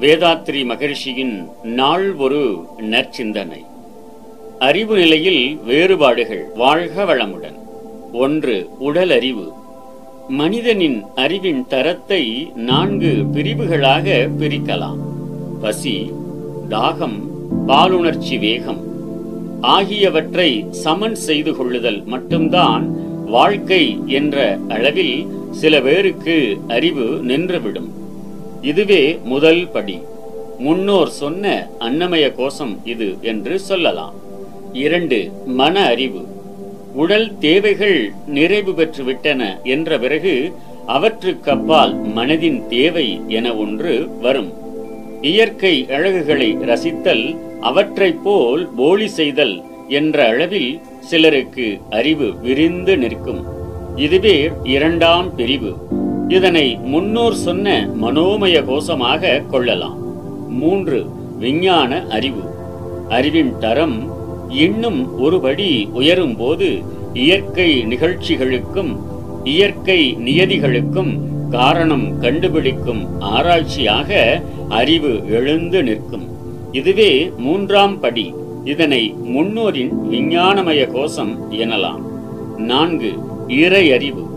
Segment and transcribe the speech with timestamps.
[0.00, 3.64] வேதாத்ரி மகரிஷியின் நாள் ஒரு நற்சிந்தனை.
[4.58, 7.58] அறிவு நிலையில் வேறுபாடுகள் வாழ்க வளமுடன்.
[8.12, 9.52] ஒன்று உடல் அறிவு
[10.28, 14.98] மனிதனின் அறிவின் தரத்தை நான்கு பிரிவுகளாக பிரிக்கலாம்.
[15.60, 16.12] பசி
[16.70, 17.18] தாகம்
[17.66, 18.80] பாலுணர்ச்சி வேகம்.
[19.60, 22.84] ஆகியவற்றை சமன் செய்து கொள்ளுதல் மட்டும்தான்
[23.26, 27.98] வாழ்க்கை என்ற அளவில் சில பேருக்கு அறிவு நின்றுவிடும்.
[28.62, 30.00] இதுவே முதல் படி.
[30.58, 34.14] முன்னோர் சொன்ன அன்னமய கோஷம் இது என்று சொல்லலாம்.
[34.72, 36.20] இரண்டு மன அறிவு.
[36.94, 40.52] உடல் தேவைகள் நிறைவு பெற்று விட்டன என்ற பிறகு
[40.88, 44.52] அவற்றுக்கப்பால் மனதின் தேவை என ஒன்று வரும்.
[45.22, 53.44] இயற்கை அழகுகளை ரசித்தல் அவற்றைப் போல் போலி செய்தல் என்ற அளவில் சிலருக்கு அறிவு விரிந்து நிற்கும்.
[53.96, 55.76] இதுவே இரண்டாம் பிரிவு.
[56.30, 59.96] இதனை முன்னோர் சொன்ன மனோமய கோஷமாக கொள்ளலாம்.
[60.48, 61.06] மூன்று
[61.38, 62.40] விஞ்ஞான அறிவு.
[63.08, 64.12] அறிவின் தரம்
[64.48, 68.96] இன்னும் ஒருபடி உயரும் போது இயற்கை நிகழ்ச்சிகளுக்கும்
[69.44, 71.18] இயற்கை நியதிகளுக்கும்
[71.50, 76.26] காரணம் கண்டுபிடிக்கும் ஆராய்ச்சியாக அறிவு எழுந்து நிற்கும்.
[76.72, 78.34] இதுவே மூன்றாம் படி.
[78.64, 82.00] இதனை முன்னோரின் விஞ்ஞானமய கோஷம் எனலாம்.
[82.56, 83.12] நான்கு
[83.48, 84.28] இறையறிவு.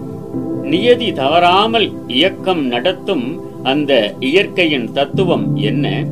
[0.63, 6.05] நியதி தவறாமல் இயக்கம் நடத்தும் அந்த இயற்கையின் தத்துவம் என்ன?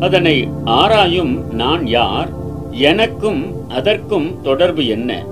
[0.00, 2.28] அதனை ஆராயும் நான் யார்?
[2.70, 5.24] எனக்கும் அதற்கும் தொடர்பு என்ன?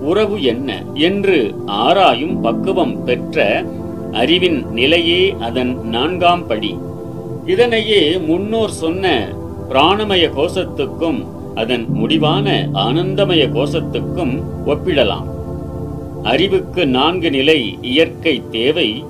[0.00, 0.82] உறவு என்ன?
[0.94, 3.64] என்று ஆராயும் பக்குவம் பெற்ற
[4.12, 6.78] அறிவின் நிலையே அதன் நான்காம் படி.
[7.46, 9.28] இதனையே முன்னோர் சொன்ன
[9.70, 15.24] பிராணமய கோஷத்துக்கும் அதன் முடிவான ஆனந்தமய கோஷத்துக்கும் ஒப்பிடலாம்.
[16.22, 19.04] அறிவுக்கு நான்கு நிலை இயற்கை தேவை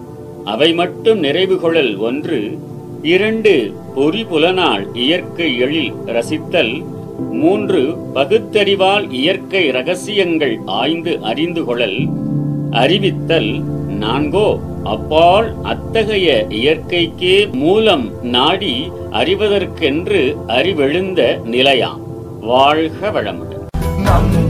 [0.44, 2.58] அவை மட்டும் நிறைவு கொள்ளல் ஒன்று
[3.02, 6.84] இரண்டு பொறி புலனால் இயற்கை எழில் ரசித்தல்
[7.32, 12.08] மூன்று பகுத்தறிவால் இயற்கை ரகசியங்கள் ஆய்ந்து அறிந்து கொள்ளல்
[12.70, 13.62] அறிவித்தல்
[14.00, 22.00] நான்கோ அப்பால் அத்தகைய இயற்கைக்கே மூலம் நாடி அறிவதற்கென்று அறிவெழுந்த நிலையாம்.
[22.40, 24.47] வாழ்க வளமுடன்.